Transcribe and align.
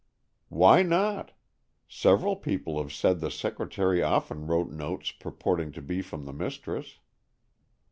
"Why 0.49 0.81
not? 0.81 1.29
Several 1.87 2.35
people 2.35 2.81
have 2.81 2.91
said 2.91 3.19
the 3.19 3.29
secretary 3.29 4.01
often 4.01 4.47
wrote 4.47 4.71
notes 4.71 5.11
purporting 5.11 5.71
to 5.73 5.81
be 5.83 6.01
from 6.01 6.25
the 6.25 6.33
mistress." 6.33 6.97